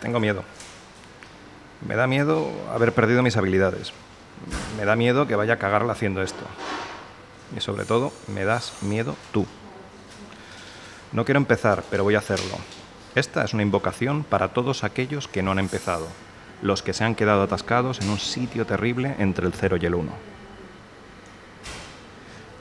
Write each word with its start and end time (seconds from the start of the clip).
Tengo 0.00 0.20
miedo. 0.20 0.44
Me 1.86 1.96
da 1.96 2.06
miedo 2.06 2.50
haber 2.72 2.92
perdido 2.92 3.22
mis 3.22 3.36
habilidades. 3.36 3.92
Me 4.76 4.84
da 4.84 4.96
miedo 4.96 5.26
que 5.26 5.36
vaya 5.36 5.54
a 5.54 5.58
cagarla 5.58 5.92
haciendo 5.92 6.22
esto. 6.22 6.44
Y 7.56 7.60
sobre 7.60 7.84
todo, 7.84 8.12
me 8.28 8.44
das 8.44 8.82
miedo 8.82 9.16
tú. 9.32 9.46
No 11.12 11.24
quiero 11.24 11.38
empezar, 11.38 11.82
pero 11.90 12.04
voy 12.04 12.14
a 12.14 12.18
hacerlo. 12.18 12.56
Esta 13.14 13.44
es 13.44 13.52
una 13.52 13.64
invocación 13.64 14.22
para 14.22 14.48
todos 14.48 14.84
aquellos 14.84 15.26
que 15.26 15.42
no 15.42 15.50
han 15.50 15.58
empezado, 15.58 16.06
los 16.62 16.82
que 16.82 16.92
se 16.92 17.02
han 17.02 17.16
quedado 17.16 17.42
atascados 17.42 18.00
en 18.00 18.08
un 18.08 18.20
sitio 18.20 18.66
terrible 18.66 19.16
entre 19.18 19.46
el 19.46 19.52
cero 19.52 19.76
y 19.80 19.86
el 19.86 19.96
uno. 19.96 20.12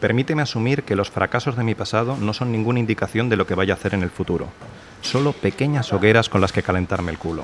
Permíteme 0.02 0.42
asumir 0.42 0.84
que 0.84 0.96
los 0.96 1.12
fracasos 1.12 1.56
de 1.56 1.64
mi 1.64 1.76
pasado 1.76 2.18
no 2.18 2.34
son 2.34 2.52
ninguna 2.52 2.80
indicación 2.80 3.30
de 3.30 3.36
lo 3.36 3.46
que 3.46 3.54
vaya 3.54 3.74
a 3.74 3.78
hacer 3.78 3.94
en 3.94 4.02
el 4.02 4.10
futuro, 4.10 4.48
solo 5.02 5.34
pequeñas 5.34 5.94
hogueras 5.94 6.30
con 6.30 6.42
las 6.42 6.52
que 6.52 6.64
calentarme 6.64 7.12
el 7.12 7.18
culo. 7.18 7.44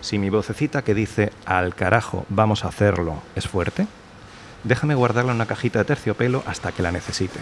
Si 0.00 0.18
mi 0.18 0.30
vocecita 0.30 0.82
que 0.82 0.94
dice 0.94 1.32
al 1.46 1.74
carajo, 1.74 2.26
vamos 2.28 2.64
a 2.64 2.68
hacerlo, 2.68 3.22
es 3.34 3.48
fuerte, 3.48 3.86
déjame 4.62 4.94
guardarla 4.94 5.32
en 5.32 5.36
una 5.36 5.46
cajita 5.46 5.78
de 5.78 5.86
terciopelo 5.86 6.42
hasta 6.46 6.72
que 6.72 6.82
la 6.82 6.92
necesite. 6.92 7.40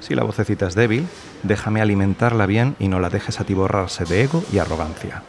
Si 0.00 0.14
la 0.14 0.24
vocecita 0.24 0.66
es 0.66 0.74
débil, 0.74 1.06
déjame 1.44 1.80
alimentarla 1.80 2.46
bien 2.46 2.76
y 2.78 2.88
no 2.88 3.00
la 3.00 3.10
dejes 3.10 3.40
atiborrarse 3.40 4.04
de 4.04 4.22
ego 4.22 4.44
y 4.52 4.58
arrogancia. 4.58 5.22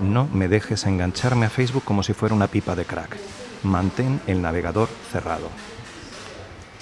No 0.00 0.28
me 0.32 0.48
dejes 0.48 0.84
engancharme 0.84 1.46
a 1.46 1.50
Facebook 1.50 1.84
como 1.84 2.02
si 2.02 2.12
fuera 2.12 2.34
una 2.34 2.48
pipa 2.48 2.74
de 2.74 2.84
crack. 2.84 3.16
Mantén 3.62 4.20
el 4.26 4.42
navegador 4.42 4.88
cerrado. 5.10 5.48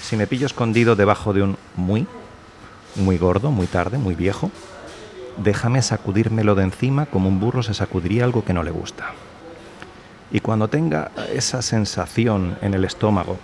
Si 0.01 0.16
me 0.16 0.27
pillo 0.27 0.47
escondido 0.47 0.97
debajo 0.97 1.33
de 1.33 1.43
un 1.43 1.59
muy, 1.77 2.07
muy 2.97 3.19
gordo, 3.19 3.51
muy 3.51 3.66
tarde, 3.66 3.99
muy 3.99 4.15
viejo, 4.15 4.51
déjame 5.43 5.83
sacudírmelo 5.83 6.55
de 6.55 6.65
encima 6.65 7.07
como 7.07 7.29
un 7.29 7.41
burro 7.41 7.62
se 7.62 7.75
sacudiría 7.75 8.25
algo 8.25 8.45
que 8.45 8.53
no 8.53 8.62
le 8.62 8.71
gusta. 8.71 9.13
Y 10.30 10.41
cuando 10.41 10.69
tenga 10.69 11.10
esa 11.33 11.63
sensación 11.63 12.57
en 12.63 12.74
el 12.74 12.85
estómago, 12.85 13.38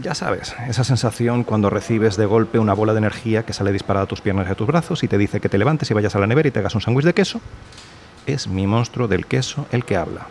ya 0.00 0.14
sabes, 0.14 0.54
esa 0.68 0.84
sensación 0.84 1.44
cuando 1.44 1.70
recibes 1.70 2.16
de 2.16 2.26
golpe 2.26 2.58
una 2.58 2.72
bola 2.72 2.92
de 2.92 2.98
energía 2.98 3.44
que 3.44 3.52
sale 3.52 3.72
disparada 3.72 4.04
a 4.04 4.08
tus 4.08 4.20
piernas 4.20 4.48
y 4.48 4.52
a 4.52 4.54
tus 4.54 4.66
brazos 4.66 5.02
y 5.02 5.08
te 5.08 5.18
dice 5.18 5.40
que 5.40 5.48
te 5.48 5.58
levantes 5.58 5.90
y 5.90 5.94
vayas 5.94 6.14
a 6.14 6.20
la 6.20 6.26
nevera 6.26 6.48
y 6.48 6.52
te 6.52 6.60
hagas 6.60 6.74
un 6.74 6.80
sándwich 6.80 7.04
de 7.04 7.14
queso, 7.14 7.40
es 8.26 8.48
mi 8.48 8.66
monstruo 8.66 9.08
del 9.08 9.26
queso 9.26 9.66
el 9.72 9.84
que 9.84 9.96
habla. 9.96 10.26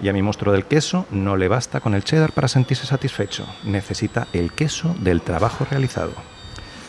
Y 0.00 0.08
a 0.08 0.12
mi 0.12 0.22
monstruo 0.22 0.52
del 0.52 0.64
queso 0.64 1.06
no 1.10 1.36
le 1.36 1.48
basta 1.48 1.80
con 1.80 1.94
el 1.94 2.04
cheddar 2.04 2.32
para 2.32 2.48
sentirse 2.48 2.86
satisfecho, 2.86 3.46
necesita 3.64 4.28
el 4.32 4.52
queso 4.52 4.94
del 5.00 5.22
trabajo 5.22 5.66
realizado. 5.68 6.12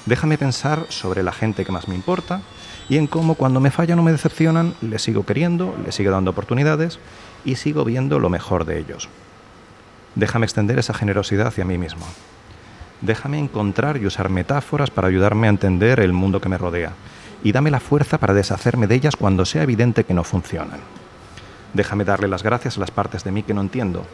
Déjame 0.05 0.38
pensar 0.38 0.86
sobre 0.89 1.23
la 1.23 1.31
gente 1.31 1.66
que 1.66 1.72
más 1.72 1.88
me 1.88 1.95
importa 1.95 2.42
y 2.89 2.97
en 2.97 3.08
cómo 3.08 3.36
cuando 3.36 3.59
me 3.59 3.72
fallan 3.72 4.00
o 4.00 4.03
me 4.03 4.11
decepcionan, 4.11 4.73
les 4.81 5.02
sigo 5.02 5.25
queriendo, 5.25 5.75
les 5.86 5.95
sigo 5.95 6.11
dando 6.11 6.31
oportunidades 6.31 7.00
y 7.45 7.55
sigo 7.55 7.86
viendo 7.86 8.20
lo 8.20 8.30
mejor 8.30 8.66
de 8.66 8.80
ellos. 8.80 9.09
Déjame 10.16 10.45
extender 10.45 10.80
esa 10.80 10.94
generosidad 10.94 11.47
hacia 11.47 11.66
mí 11.66 11.77
mismo. 11.77 12.05
Déjame 13.02 13.39
encontrar 13.39 13.97
y 13.97 14.05
usar 14.05 14.30
metáforas 14.30 14.89
para 14.89 15.08
ayudarme 15.08 15.47
a 15.47 15.52
entender 15.52 16.00
el 16.00 16.14
mundo 16.14 16.42
que 16.42 16.50
me 16.50 16.58
rodea. 16.58 16.94
Y 17.44 17.53
dame 17.53 17.72
la 17.72 17.80
fuerza 17.80 18.17
para 18.17 18.33
deshacerme 18.33 18.88
de 18.88 18.95
ellas 18.95 19.16
cuando 19.16 19.45
sea 19.45 19.64
evidente 19.64 20.03
que 20.03 20.14
no 20.14 20.23
funcionan. 20.23 20.80
Déjame 21.73 22.03
darle 22.03 22.27
las 22.27 22.44
gracias 22.44 22.75
a 22.77 22.80
las 22.81 22.92
partes 22.92 23.23
de 23.23 23.31
mí 23.31 23.44
que 23.44 23.53
no 23.53 23.61
entiendo 23.61 24.05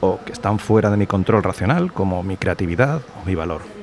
o 0.00 0.18
que 0.24 0.32
están 0.32 0.58
fuera 0.58 0.90
de 0.90 0.96
mi 0.96 1.06
control 1.06 1.42
racional, 1.42 1.92
como 1.92 2.22
mi 2.22 2.36
creatividad 2.36 3.02
o 3.22 3.26
mi 3.26 3.34
valor. 3.34 3.79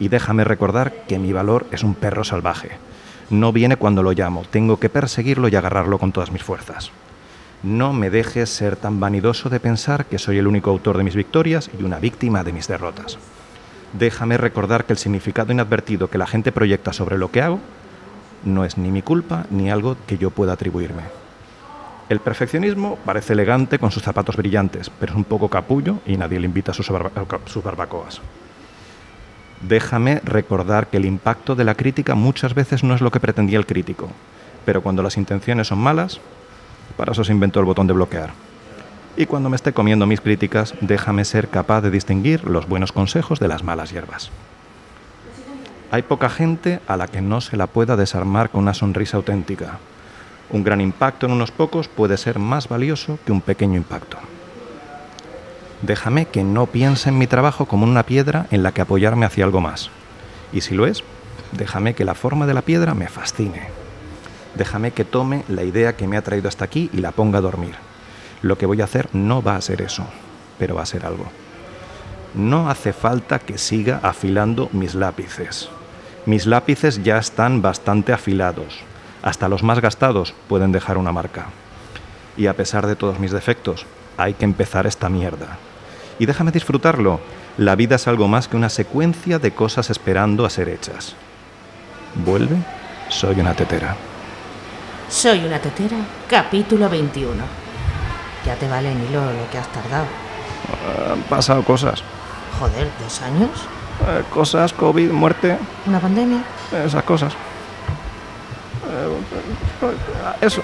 Y 0.00 0.08
déjame 0.08 0.42
recordar 0.42 1.04
que 1.06 1.20
mi 1.20 1.32
valor 1.32 1.66
es 1.70 1.84
un 1.84 1.94
perro 1.94 2.24
salvaje. 2.24 2.70
No 3.30 3.52
viene 3.52 3.76
cuando 3.76 4.02
lo 4.02 4.10
llamo, 4.10 4.42
tengo 4.50 4.80
que 4.80 4.88
perseguirlo 4.88 5.46
y 5.46 5.54
agarrarlo 5.54 5.98
con 5.98 6.10
todas 6.10 6.32
mis 6.32 6.42
fuerzas. 6.42 6.90
No 7.62 7.92
me 7.92 8.10
dejes 8.10 8.50
ser 8.50 8.74
tan 8.74 8.98
vanidoso 8.98 9.50
de 9.50 9.60
pensar 9.60 10.06
que 10.06 10.18
soy 10.18 10.38
el 10.38 10.48
único 10.48 10.70
autor 10.70 10.96
de 10.96 11.04
mis 11.04 11.14
victorias 11.14 11.70
y 11.78 11.84
una 11.84 12.00
víctima 12.00 12.42
de 12.42 12.52
mis 12.52 12.66
derrotas. 12.66 13.18
Déjame 13.92 14.38
recordar 14.38 14.84
que 14.84 14.94
el 14.94 14.98
significado 14.98 15.52
inadvertido 15.52 16.08
que 16.08 16.18
la 16.18 16.26
gente 16.26 16.50
proyecta 16.50 16.92
sobre 16.92 17.18
lo 17.18 17.30
que 17.30 17.42
hago 17.42 17.60
no 18.44 18.64
es 18.64 18.78
ni 18.78 18.90
mi 18.90 19.02
culpa 19.02 19.44
ni 19.50 19.70
algo 19.70 19.96
que 20.06 20.16
yo 20.16 20.30
pueda 20.30 20.54
atribuirme. 20.54 21.02
El 22.08 22.20
perfeccionismo 22.20 22.98
parece 23.04 23.34
elegante 23.34 23.78
con 23.78 23.92
sus 23.92 24.02
zapatos 24.02 24.36
brillantes, 24.36 24.90
pero 24.90 25.12
es 25.12 25.16
un 25.16 25.24
poco 25.24 25.48
capullo 25.48 25.98
y 26.06 26.16
nadie 26.16 26.40
le 26.40 26.46
invita 26.46 26.72
a 26.72 26.74
sus, 26.74 26.90
barbacoas. 26.90 28.20
Déjame 29.60 30.20
recordar 30.24 30.86
que 30.88 30.96
el 30.96 31.04
impacto 31.04 31.54
de 31.54 31.64
la 31.64 31.74
crítica 31.74 32.14
muchas 32.14 32.54
veces 32.54 32.82
no 32.82 32.94
es 32.94 33.00
lo 33.00 33.10
que 33.10 33.20
pretendía 33.20 33.58
el 33.58 33.66
crítico, 33.66 34.08
pero 34.64 34.82
cuando 34.82 35.02
las 35.02 35.16
intenciones 35.16 35.68
son 35.68 35.78
malas, 35.78 36.20
para 36.96 37.12
eso 37.12 37.24
se 37.24 37.32
inventó 37.32 37.60
el 37.60 37.66
botón 37.66 37.86
de 37.86 37.92
bloquear. 37.92 38.30
Y 39.16 39.26
cuando 39.26 39.50
me 39.50 39.56
esté 39.56 39.72
comiendo 39.72 40.06
mis 40.06 40.20
críticas, 40.20 40.74
déjame 40.80 41.24
ser 41.24 41.48
capaz 41.48 41.82
de 41.82 41.90
distinguir 41.90 42.44
los 42.44 42.68
buenos 42.68 42.92
consejos 42.92 43.38
de 43.38 43.48
las 43.48 43.62
malas 43.62 43.90
hierbas. 43.90 44.30
Hay 45.90 46.02
poca 46.02 46.30
gente 46.30 46.80
a 46.86 46.96
la 46.96 47.08
que 47.08 47.20
no 47.20 47.40
se 47.40 47.56
la 47.56 47.66
pueda 47.66 47.96
desarmar 47.96 48.50
con 48.50 48.62
una 48.62 48.74
sonrisa 48.74 49.16
auténtica, 49.16 49.78
un 50.52 50.64
gran 50.64 50.80
impacto 50.80 51.26
en 51.26 51.32
unos 51.32 51.52
pocos 51.52 51.86
puede 51.86 52.16
ser 52.16 52.40
más 52.40 52.68
valioso 52.68 53.18
que 53.24 53.30
un 53.30 53.40
pequeño 53.40 53.76
impacto. 53.76 54.18
Déjame 55.82 56.26
que 56.26 56.44
no 56.44 56.66
piense 56.66 57.08
en 57.08 57.18
mi 57.18 57.26
trabajo 57.26 57.66
como 57.66 57.84
una 57.84 58.04
piedra 58.04 58.46
en 58.50 58.62
la 58.62 58.72
que 58.72 58.82
apoyarme 58.82 59.26
hacia 59.26 59.44
algo 59.44 59.60
más. 59.60 59.90
Y 60.52 60.60
si 60.60 60.74
lo 60.74 60.86
es, 60.86 61.02
déjame 61.52 61.94
que 61.94 62.04
la 62.04 62.14
forma 62.14 62.46
de 62.46 62.54
la 62.54 62.62
piedra 62.62 62.94
me 62.94 63.08
fascine. 63.08 63.68
Déjame 64.54 64.90
que 64.90 65.04
tome 65.04 65.44
la 65.48 65.62
idea 65.62 65.96
que 65.96 66.06
me 66.06 66.16
ha 66.16 66.22
traído 66.22 66.48
hasta 66.48 66.64
aquí 66.64 66.90
y 66.92 66.98
la 66.98 67.12
ponga 67.12 67.38
a 67.38 67.42
dormir. 67.42 67.76
Lo 68.42 68.58
que 68.58 68.66
voy 68.66 68.80
a 68.80 68.84
hacer 68.84 69.08
no 69.12 69.42
va 69.42 69.56
a 69.56 69.60
ser 69.60 69.82
eso, 69.82 70.04
pero 70.58 70.74
va 70.74 70.82
a 70.82 70.86
ser 70.86 71.06
algo. 71.06 71.26
No 72.34 72.68
hace 72.70 72.92
falta 72.92 73.38
que 73.38 73.58
siga 73.58 74.00
afilando 74.02 74.68
mis 74.72 74.94
lápices. 74.94 75.68
Mis 76.26 76.46
lápices 76.46 77.02
ya 77.02 77.18
están 77.18 77.62
bastante 77.62 78.12
afilados 78.12 78.84
hasta 79.22 79.48
los 79.48 79.62
más 79.62 79.80
gastados 79.80 80.34
pueden 80.48 80.72
dejar 80.72 80.98
una 80.98 81.12
marca. 81.12 81.46
Y 82.36 82.46
a 82.46 82.56
pesar 82.56 82.86
de 82.86 82.96
todos 82.96 83.18
mis 83.18 83.32
defectos, 83.32 83.86
hay 84.16 84.34
que 84.34 84.44
empezar 84.44 84.86
esta 84.86 85.08
mierda. 85.08 85.58
Y 86.20 86.26
déjame 86.26 86.52
disfrutarlo. 86.52 87.18
La 87.56 87.74
vida 87.76 87.96
es 87.96 88.06
algo 88.06 88.28
más 88.28 88.46
que 88.46 88.58
una 88.58 88.68
secuencia 88.68 89.38
de 89.38 89.52
cosas 89.52 89.88
esperando 89.88 90.44
a 90.44 90.50
ser 90.50 90.68
hechas. 90.68 91.14
Vuelve, 92.14 92.56
soy 93.08 93.40
una 93.40 93.54
tetera. 93.54 93.96
Soy 95.08 95.42
una 95.46 95.58
tetera, 95.58 95.96
capítulo 96.28 96.90
21. 96.90 97.42
Ya 98.44 98.54
te 98.54 98.68
vale, 98.68 98.94
Nilo, 98.94 99.32
lo 99.32 99.50
que 99.50 99.56
has 99.56 99.68
tardado. 99.72 100.04
Han 101.10 101.22
pasado 101.22 101.64
cosas. 101.64 102.02
Joder, 102.58 102.90
¿dos 103.02 103.22
años? 103.22 103.50
Eh, 104.06 104.22
cosas, 104.30 104.74
COVID, 104.74 105.10
muerte. 105.10 105.56
¿Una 105.86 106.00
pandemia? 106.00 106.44
Esas 106.84 107.02
cosas. 107.04 107.32
Eso. 110.42 110.62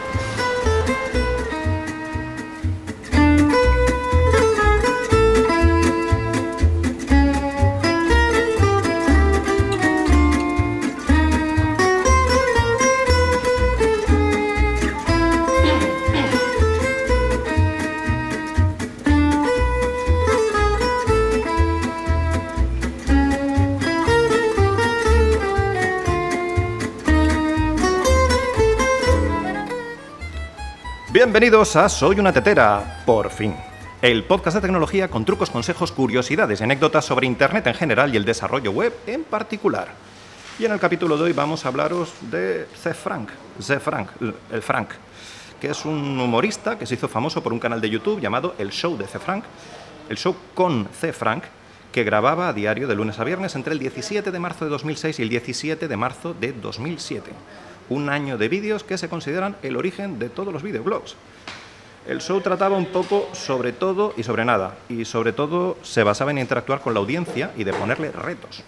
Bienvenidos 31.17 31.77
a 31.77 31.89
Soy 31.89 32.21
una 32.21 32.31
tetera, 32.31 33.03
por 33.07 33.31
fin. 33.31 33.57
El 34.03 34.25
podcast 34.25 34.57
de 34.57 34.61
tecnología 34.61 35.09
con 35.09 35.25
trucos, 35.25 35.49
consejos, 35.49 35.91
curiosidades 35.91 36.61
y 36.61 36.65
anécdotas 36.65 37.07
sobre 37.07 37.27
Internet 37.27 37.67
en 37.69 37.73
general 37.73 38.13
y 38.13 38.19
el 38.19 38.27
desarrollo 38.27 38.71
web 38.71 38.93
en 39.07 39.25
particular. 39.25 39.89
Y 40.59 40.67
en 40.67 40.73
el 40.73 40.79
capítulo 40.79 41.17
de 41.17 41.25
hoy 41.25 41.33
vamos 41.33 41.65
a 41.65 41.69
hablaros 41.69 42.13
de 42.21 42.67
C. 42.83 42.93
Frank. 42.93 43.31
Frank, 43.81 44.11
el 44.53 44.61
Frank, 44.61 44.91
que 45.59 45.71
es 45.71 45.87
un 45.87 46.21
humorista 46.21 46.77
que 46.79 46.85
se 46.85 46.97
hizo 46.97 47.09
famoso 47.09 47.43
por 47.43 47.55
un 47.55 47.61
canal 47.61 47.81
de 47.81 47.89
YouTube 47.89 48.21
llamado 48.21 48.55
El 48.59 48.69
Show 48.71 48.99
de 48.99 49.07
C. 49.07 49.19
Frank, 49.19 49.45
el 50.11 50.19
show 50.19 50.37
con 50.53 50.87
C. 51.01 51.15
Frank, 51.15 51.45
que 51.93 52.05
grababa 52.05 52.51
a 52.51 52.53
diario 52.53 52.87
de 52.87 52.95
lunes 52.95 53.19
a 53.19 53.25
viernes 53.25 53.55
entre 53.55 53.73
el 53.73 53.79
17 53.79 54.31
de 54.31 54.39
marzo 54.39 54.67
de 54.67 54.71
2006 54.71 55.19
y 55.19 55.23
el 55.23 55.31
17 55.31 55.89
de 55.89 55.97
marzo 55.97 56.35
de 56.35 56.53
2007 56.53 57.33
un 57.89 58.09
año 58.09 58.39
de 58.39 58.49
vídeos 58.49 58.85
que 58.85 58.99
se 58.99 59.09
consideran 59.09 59.57
el 59.63 59.77
origen 59.77 60.19
de 60.19 60.29
todos 60.29 60.53
los 60.53 60.63
videoblogs. 60.63 61.17
El 62.07 62.21
show 62.21 62.41
trataba 62.41 62.77
un 62.77 62.87
poco 62.87 63.29
sobre 63.33 63.73
todo 63.73 64.15
y 64.17 64.23
sobre 64.23 64.45
nada, 64.45 64.77
y 64.89 65.05
sobre 65.05 65.33
todo 65.33 65.77
se 65.83 66.05
basaba 66.05 66.31
en 66.31 66.39
interactuar 66.39 66.81
con 66.81 66.95
la 66.95 67.01
audiencia 67.01 67.51
y 67.57 67.65
de 67.65 67.73
ponerle 67.73 68.13
retos. 68.13 68.63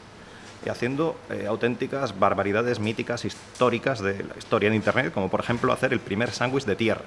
y 0.66 0.70
haciendo 0.70 1.16
eh, 1.30 1.46
auténticas 1.46 2.18
barbaridades 2.18 2.80
míticas 2.80 3.24
históricas 3.24 4.00
de 4.00 4.24
la 4.24 4.36
historia 4.36 4.70
de 4.70 4.76
Internet, 4.76 5.12
como 5.14 5.30
por 5.30 5.38
ejemplo 5.38 5.72
hacer 5.72 5.92
el 5.92 6.00
primer 6.00 6.32
sándwich 6.32 6.64
de 6.64 6.74
tierra. 6.74 7.04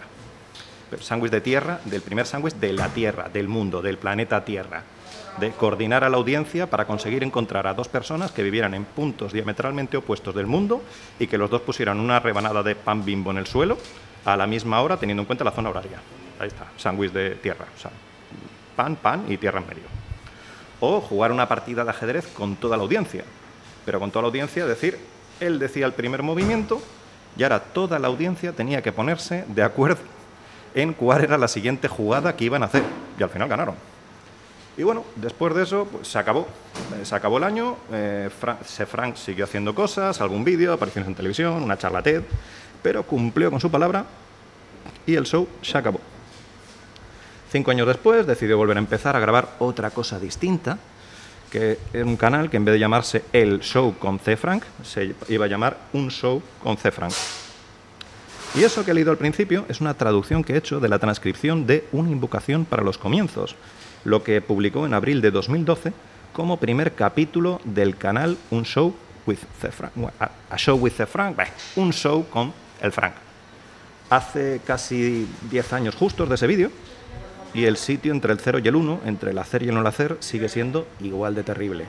El 0.90 1.02
sándwich 1.02 1.32
de 1.32 1.42
tierra, 1.42 1.82
del 1.84 2.02
primer 2.02 2.26
sándwich 2.26 2.56
de 2.56 2.74
la 2.74 2.88
Tierra, 2.90 3.30
del 3.30 3.48
mundo, 3.50 3.82
del 3.82 3.98
planeta 3.98 4.44
Tierra. 4.46 4.84
De 5.40 5.52
coordinar 5.52 6.04
a 6.04 6.10
la 6.10 6.18
audiencia 6.18 6.70
para 6.70 6.86
conseguir 6.86 7.24
encontrar 7.24 7.66
a 7.66 7.74
dos 7.74 7.88
personas 7.88 8.32
que 8.32 8.44
vivieran 8.44 8.74
en 8.74 8.86
puntos 8.86 9.34
diametralmente 9.34 9.98
opuestos 9.98 10.36
del 10.36 10.46
mundo 10.46 10.82
y 11.20 11.28
que 11.28 11.38
los 11.38 11.50
dos 11.50 11.62
pusieran 11.62 12.00
una 12.00 12.20
rebanada 12.20 12.64
de 12.64 12.76
pan 12.76 13.06
bimbo 13.06 13.32
en 13.32 13.38
el 13.38 13.48
suelo 13.48 13.78
a 14.26 14.38
la 14.38 14.46
misma 14.46 14.82
hora, 14.82 14.98
teniendo 14.98 15.22
en 15.22 15.26
cuenta 15.26 15.44
la 15.44 15.52
zona 15.52 15.70
horaria. 15.70 16.00
Ahí 16.40 16.48
está, 16.48 16.68
sándwich 16.78 17.12
de 17.12 17.32
tierra. 17.36 17.66
O 17.76 17.80
sea, 17.80 17.92
pan, 18.76 18.96
pan 18.96 19.26
y 19.30 19.38
tierra 19.38 19.60
en 19.60 19.68
medio. 19.68 19.84
O 20.80 21.00
jugar 21.02 21.32
una 21.32 21.48
partida 21.48 21.84
de 21.84 21.90
ajedrez 21.92 22.28
con 22.28 22.56
toda 22.56 22.78
la 22.78 22.84
audiencia. 22.84 23.24
Pero 23.86 24.00
con 24.00 24.12
toda 24.12 24.24
la 24.24 24.28
audiencia, 24.28 24.66
decir, 24.66 25.00
él 25.40 25.60
decía 25.60 25.86
el 25.86 25.94
primer 25.94 26.24
movimiento 26.24 26.82
y 27.38 27.44
ahora 27.44 27.60
toda 27.60 28.00
la 28.00 28.08
audiencia 28.08 28.52
tenía 28.52 28.82
que 28.82 28.92
ponerse 28.92 29.46
de 29.48 29.64
acuerdo 29.64 30.02
en 30.76 30.94
cuál 30.94 31.24
era 31.24 31.38
la 31.38 31.48
siguiente 31.48 31.88
jugada 31.88 32.36
que 32.36 32.46
iban 32.46 32.64
a 32.64 32.68
hacer. 32.68 32.84
Y 33.20 33.24
al 33.24 33.30
final 33.30 33.48
ganaron. 33.48 33.91
Y 34.78 34.84
bueno, 34.84 35.04
después 35.16 35.54
de 35.54 35.64
eso, 35.64 35.88
pues 35.92 36.08
se 36.08 36.18
acabó. 36.18 36.48
Eh, 37.00 37.06
se 37.06 37.16
acabó 37.16 37.38
el 37.38 37.44
año, 37.44 37.78
eh, 37.92 38.30
Frank 38.88 39.16
siguió 39.16 39.46
haciendo 39.46 39.76
cosas, 39.76 40.22
algún 40.22 40.44
vídeo, 40.44 40.74
apariciones 40.74 41.10
en 41.10 41.16
televisión, 41.16 41.62
una 41.62 41.78
charla 41.78 42.02
TED, 42.02 42.24
pero 42.82 43.04
cumplió 43.04 43.52
con 43.52 43.60
su 43.60 43.70
palabra 43.70 44.06
y 45.06 45.16
el 45.16 45.26
show 45.26 45.48
se 45.62 45.78
acabó. 45.78 46.00
Cinco 47.52 47.72
años 47.72 47.88
después 47.88 48.26
decidió 48.26 48.58
volver 48.58 48.78
a 48.78 48.80
empezar 48.80 49.16
a 49.16 49.20
grabar 49.20 49.56
otra 49.60 49.90
cosa 49.90 50.18
distinta, 50.20 50.78
que 51.52 51.80
era 51.92 52.06
un 52.06 52.16
canal 52.16 52.50
que 52.50 52.56
en 52.56 52.64
vez 52.64 52.74
de 52.74 52.80
llamarse 52.80 53.26
El 53.34 53.60
Show 53.60 53.98
con 54.00 54.20
C. 54.20 54.38
Frank, 54.38 54.64
se 54.84 55.14
iba 55.28 55.46
a 55.46 55.50
llamar 55.50 55.78
Un 55.92 56.10
Show 56.10 56.42
con 56.64 56.78
C. 56.78 56.92
Frank. 56.92 57.12
Y 58.56 58.64
eso 58.64 58.86
que 58.86 58.92
he 58.92 58.94
leído 58.94 59.12
al 59.12 59.18
principio 59.18 59.66
es 59.68 59.82
una 59.82 59.94
traducción 59.94 60.46
que 60.46 60.54
he 60.54 60.58
hecho 60.58 60.80
de 60.80 60.88
la 60.88 61.00
transcripción 61.00 61.68
de 61.68 61.88
Una 61.92 62.10
invocación 62.10 62.64
para 62.64 62.84
los 62.84 62.98
comienzos, 62.98 63.56
lo 64.04 64.24
que 64.24 64.42
publicó 64.42 64.86
en 64.86 64.94
abril 64.94 65.22
de 65.22 65.32
2012 65.32 65.94
como 66.34 66.58
primer 66.58 66.94
capítulo 66.94 67.60
del 67.64 67.98
canal 67.98 68.38
Un 68.50 68.64
Show 68.64 68.96
with 69.26 69.40
the 69.62 69.72
Frank. 69.72 69.94
A 70.50 70.58
Show 70.58 70.78
with 70.78 70.94
the 70.94 71.06
Frank, 71.06 71.38
un 71.76 71.92
show 71.92 72.26
con 72.30 72.54
el 72.82 72.92
Frank. 72.92 73.14
Hace 74.10 74.62
casi 74.66 75.28
10 75.50 75.74
años 75.74 75.96
justos 75.96 76.28
de 76.28 76.36
ese 76.36 76.48
vídeo, 76.48 76.72
y 77.54 77.66
el 77.66 77.78
sitio 77.78 78.14
entre 78.14 78.32
el 78.32 78.40
0 78.40 78.60
y 78.64 78.68
el 78.68 78.76
1, 78.76 79.02
entre 79.06 79.32
el 79.32 79.38
hacer 79.38 79.64
y 79.64 79.70
el 79.70 79.76
no 79.76 79.88
hacer, 79.88 80.18
sigue 80.20 80.48
siendo 80.50 80.88
igual 81.02 81.36
de 81.36 81.44
terrible. 81.44 81.86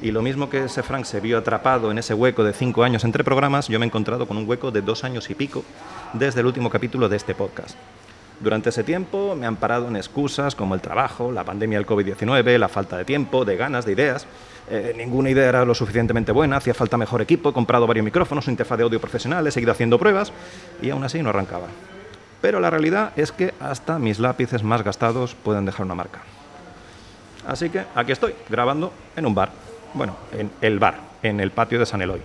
Y 0.00 0.10
lo 0.10 0.22
mismo 0.22 0.50
que 0.50 0.64
ese 0.64 0.82
Frank 0.82 1.04
se 1.04 1.20
vio 1.20 1.38
atrapado 1.38 1.90
en 1.90 1.98
ese 1.98 2.14
hueco 2.14 2.42
de 2.44 2.52
5 2.52 2.82
años 2.82 3.04
entre 3.04 3.24
programas, 3.24 3.68
yo 3.68 3.78
me 3.78 3.86
he 3.86 3.88
encontrado 3.88 4.26
con 4.26 4.36
un 4.36 4.48
hueco 4.48 4.70
de 4.70 4.82
2 4.82 5.04
años 5.04 5.30
y 5.30 5.34
pico 5.34 5.64
desde 6.12 6.40
el 6.40 6.46
último 6.46 6.70
capítulo 6.70 7.08
de 7.08 7.16
este 7.16 7.34
podcast. 7.34 7.76
Durante 8.42 8.70
ese 8.70 8.82
tiempo 8.82 9.36
me 9.36 9.46
han 9.46 9.54
parado 9.54 9.86
en 9.86 9.94
excusas 9.94 10.56
como 10.56 10.74
el 10.74 10.80
trabajo, 10.80 11.30
la 11.30 11.44
pandemia 11.44 11.78
del 11.78 11.86
COVID-19, 11.86 12.58
la 12.58 12.68
falta 12.68 12.96
de 12.96 13.04
tiempo, 13.04 13.44
de 13.44 13.56
ganas, 13.56 13.86
de 13.86 13.92
ideas. 13.92 14.26
Eh, 14.68 14.94
ninguna 14.96 15.30
idea 15.30 15.48
era 15.48 15.64
lo 15.64 15.76
suficientemente 15.76 16.32
buena, 16.32 16.56
hacía 16.56 16.74
falta 16.74 16.96
mejor 16.96 17.22
equipo, 17.22 17.50
he 17.50 17.52
comprado 17.52 17.86
varios 17.86 18.04
micrófonos, 18.04 18.48
interfaz 18.48 18.78
de 18.78 18.84
audio 18.84 19.00
profesional, 19.00 19.46
he 19.46 19.52
seguido 19.52 19.70
haciendo 19.70 19.96
pruebas 19.96 20.32
y 20.80 20.90
aún 20.90 21.04
así 21.04 21.22
no 21.22 21.28
arrancaba. 21.28 21.68
Pero 22.40 22.58
la 22.58 22.68
realidad 22.68 23.12
es 23.14 23.30
que 23.30 23.54
hasta 23.60 24.00
mis 24.00 24.18
lápices 24.18 24.64
más 24.64 24.82
gastados 24.82 25.36
pueden 25.36 25.64
dejar 25.64 25.86
una 25.86 25.94
marca. 25.94 26.22
Así 27.46 27.70
que 27.70 27.84
aquí 27.94 28.10
estoy, 28.10 28.34
grabando 28.48 28.92
en 29.14 29.26
un 29.26 29.36
bar. 29.36 29.50
Bueno, 29.94 30.16
en 30.32 30.50
el 30.60 30.80
bar, 30.80 30.98
en 31.22 31.38
el 31.38 31.52
patio 31.52 31.78
de 31.78 31.86
San 31.86 32.02
Eloy. 32.02 32.20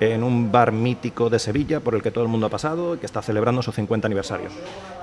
En 0.00 0.24
un 0.24 0.50
bar 0.50 0.72
mítico 0.72 1.28
de 1.28 1.38
Sevilla 1.38 1.80
por 1.80 1.94
el 1.94 2.02
que 2.02 2.10
todo 2.10 2.24
el 2.24 2.30
mundo 2.30 2.46
ha 2.46 2.50
pasado 2.50 2.94
y 2.94 2.98
que 2.98 3.06
está 3.06 3.20
celebrando 3.20 3.62
su 3.62 3.70
50 3.70 4.06
aniversario. 4.06 4.48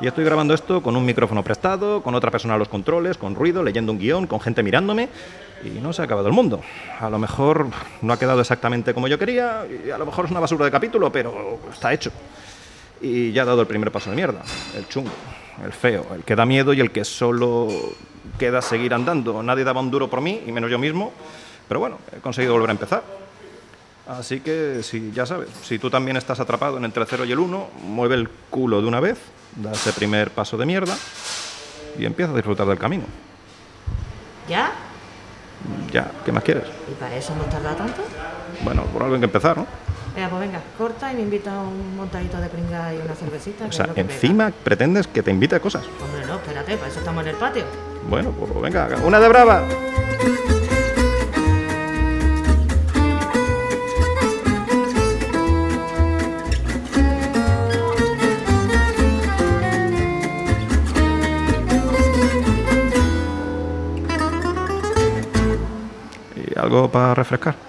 Y 0.02 0.08
estoy 0.08 0.26
grabando 0.26 0.56
esto 0.56 0.82
con 0.82 0.96
un 0.96 1.06
micrófono 1.06 1.44
prestado, 1.44 2.02
con 2.02 2.16
otra 2.16 2.32
persona 2.32 2.56
a 2.56 2.58
los 2.58 2.68
controles, 2.68 3.18
con 3.18 3.36
ruido, 3.36 3.62
leyendo 3.62 3.92
un 3.92 4.00
guion, 4.00 4.26
con 4.26 4.40
gente 4.40 4.64
mirándome 4.64 5.10
y 5.64 5.70
no 5.80 5.94
se 5.94 6.02
ha 6.02 6.06
acabado 6.06 6.28
el 6.28 6.34
mundo. 6.34 6.62
A 7.00 7.10
lo 7.10 7.20
mejor 7.20 7.68
no 8.02 8.12
ha 8.12 8.18
quedado 8.18 8.42
exactamente 8.42 8.94
como 8.94 9.08
yo 9.08 9.20
quería 9.20 9.66
y 9.86 9.92
a 9.92 9.98
lo 10.00 10.06
mejor 10.08 10.26
es 10.26 10.32
una 10.32 10.40
basura 10.40 10.66
de 10.66 10.72
capítulo, 10.72 11.12
pero 11.12 11.60
está 11.72 11.94
hecho 11.94 12.12
y 13.02 13.32
ya 13.32 13.44
ha 13.44 13.46
dado 13.46 13.62
el 13.62 13.68
primer 13.68 13.92
paso 13.92 14.10
de 14.10 14.16
mierda, 14.16 14.42
el 14.76 14.88
chungo, 14.88 15.12
el 15.64 15.72
feo, 15.72 16.06
el 16.16 16.24
que 16.24 16.36
da 16.36 16.46
miedo 16.46 16.74
y 16.74 16.80
el 16.80 16.92
que 16.92 17.06
solo 17.06 17.68
queda 18.38 18.62
seguir 18.62 18.94
andando. 18.94 19.42
Nadie 19.44 19.64
daba 19.64 19.82
un 19.82 19.92
duro 19.92 20.10
por 20.10 20.22
mí, 20.22 20.42
y 20.46 20.52
menos 20.52 20.70
yo 20.70 20.80
mismo, 20.80 21.12
pero 21.68 21.80
bueno, 21.80 21.98
he 22.16 22.20
conseguido 22.20 22.54
volver 22.54 22.70
a 22.70 22.74
empezar. 22.74 23.27
Así 24.08 24.40
que, 24.40 24.84
si 24.84 25.12
ya 25.12 25.26
sabes, 25.26 25.50
si 25.64 25.80
tú 25.80 25.90
también 25.90 26.16
estás 26.16 26.40
atrapado 26.40 26.78
en 26.78 26.86
entre 26.86 27.04
el 27.04 27.10
0 27.10 27.26
y 27.26 27.32
el 27.34 27.40
1, 27.40 27.70
mueve 27.84 28.16
el 28.16 28.30
culo 28.50 28.82
de 28.82 28.88
una 28.88 29.02
vez, 29.02 29.18
da 29.56 29.74
ese 29.74 29.92
primer 29.92 30.32
paso 30.32 30.58
de 30.58 30.66
mierda 30.66 30.96
y 32.00 32.06
empieza 32.06 32.32
a 32.32 32.36
disfrutar 32.36 32.68
del 32.68 32.78
camino. 32.78 33.04
¿Ya? 34.48 34.72
Ya, 35.92 36.12
¿qué 36.24 36.32
más 36.32 36.44
quieres? 36.44 36.64
¿Y 36.90 36.94
para 36.96 37.16
eso 37.16 37.34
hemos 37.34 37.50
tardado 37.50 37.76
tanto? 37.76 38.02
Bueno, 38.64 38.84
por 38.86 39.04
algo 39.04 39.16
hay 39.16 39.20
que 39.20 39.26
empezar, 39.26 39.58
¿no? 39.58 39.68
Venga, 40.16 40.30
pues 40.30 40.42
venga, 40.42 40.62
corta 40.78 41.12
y 41.12 41.16
me 41.16 41.22
invita 41.24 41.60
a 41.60 41.62
un 41.62 41.96
montadito 41.96 42.38
de 42.40 42.48
pringa 42.48 42.94
y 42.94 42.98
una 42.98 43.14
cervecita. 43.14 43.66
O 43.66 43.72
sea, 43.72 43.90
encima 43.96 44.52
pretendes 44.64 45.06
que 45.06 45.22
te 45.22 45.32
invite 45.32 45.56
a 45.56 45.60
cosas. 45.60 45.84
Hombre, 46.04 46.26
no, 46.26 46.36
espérate, 46.38 46.78
para 46.78 46.90
eso 46.90 47.00
estamos 47.00 47.24
en 47.24 47.30
el 47.30 47.36
patio. 47.36 47.66
Bueno, 48.10 48.32
pues 48.32 48.62
venga, 48.62 48.88
una 49.04 49.20
de 49.20 49.28
brava. 49.28 49.64
Para 66.90 67.14
refrescar? 67.14 67.67